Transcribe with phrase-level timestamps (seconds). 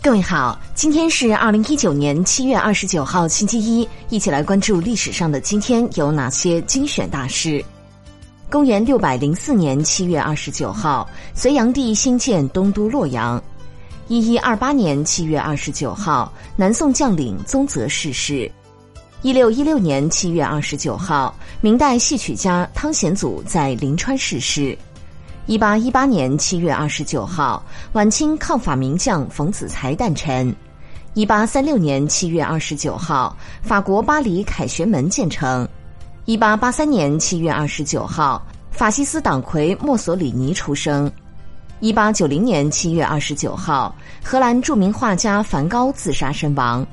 [0.00, 7.62] 各位好，今天是二零一九年七月二十九号，星期一，一起来关注历史上的今天有哪些精选大事。
[8.48, 13.42] 公元六百零四年七月二十九号，隋炀帝兴建东都洛阳。
[14.06, 18.50] 一一二八年七月二十九号，南宋将领宗泽逝世。
[19.22, 24.78] 一六一六年七月二十九号，明代戏曲家汤显祖在临川逝世。
[25.48, 30.54] 一八一八年七月二十九号，晚清抗法名将冯子材诞辰。
[31.14, 35.66] 一八三六年七月二十九号，法国巴黎凯旋门建成。
[36.26, 41.10] 一八八三年七月二十九号，法西斯党魁墨索里尼出生。
[41.80, 46.86] 一八九零年七月二十九号，荷兰著名画家梵高自杀身亡。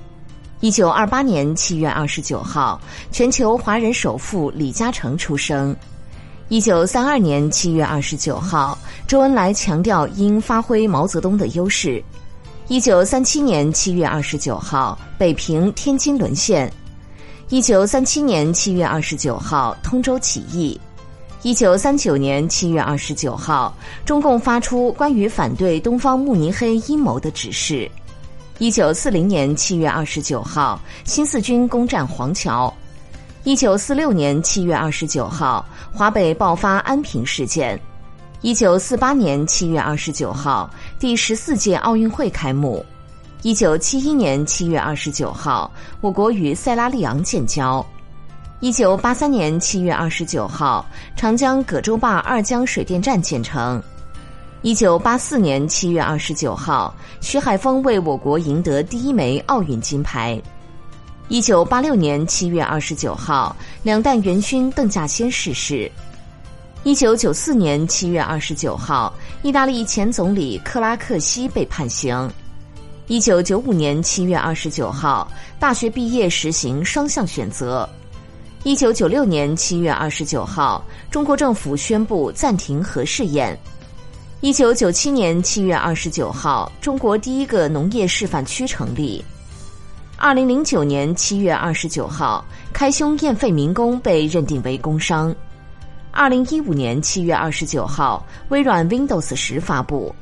[0.61, 2.79] 一九二八年七月二十九号，
[3.11, 5.75] 全球华人首富李嘉诚出生。
[6.47, 8.77] 一九三二年七月二十九号，
[9.07, 12.03] 周恩来强调应发挥毛泽东的优势。
[12.67, 16.71] 一九三七年七月二十九号，北平、天津沦陷。
[17.49, 20.79] 一九三七年七月二十九号，通州起义。
[21.41, 27.89] 一九三九年七月二十九号，中共发出关于反对东方慕尼黑阴谋的指示。
[28.59, 32.71] 一九四零年七月二十九号，新四军攻占黄桥。
[33.45, 37.79] 一九四六年七月二十九号，华北爆发安平事件。
[38.41, 42.83] 一九四八年七月二十九号，第十四届奥运会开幕。
[43.43, 47.85] 一九七一年七月二十九号，我国与塞拉利昂建交。
[48.61, 50.83] 一九八三年七月二十九号，
[51.15, 53.79] 长江葛洲坝二江水电站建成。
[54.63, 60.41] 一九八四年七月二十九号，徐海峰为我国赢得第一枚奥运金牌。
[61.27, 65.91] 一九八六年七月二十九号，两弹元勋邓稼先逝世。
[66.83, 72.29] 一九九四年七月二十九号，意大利前总理克拉克西被判刑。
[73.07, 75.27] 一九九五年七月二十九号，
[75.59, 77.89] 大学毕业实行双向选择。
[78.61, 83.57] 一九九六年七月二十九号，中国政府宣布暂停核试验。
[84.41, 89.25] 一九九七年七月二十九号，中国第一个农业示范区成立。
[90.17, 95.35] 二零零九年七月二十九号，开胸验肺民工被认定为工伤。
[96.11, 100.15] 二零一五年七月二十九号，微软 Windows 十发布。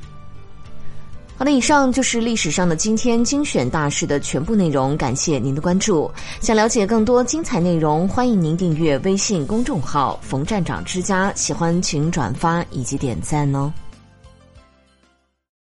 [1.36, 6.10] 好的，以上就是历史上的今天精选大事的全部内容，感谢您的关注。
[6.40, 13.72] 想了解更多精彩内容，欢迎您订阅微信公众号“冯站长之家”，喜欢请转发以及点赞哦。